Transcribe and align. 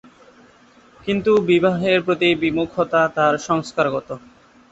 কিন্তু 1.01 1.31
বিবাহের 1.49 1.99
প্রতি 2.05 2.29
বিমুখতা 2.41 3.01
তার 3.15 3.33
সংস্কারগত। 3.47 4.09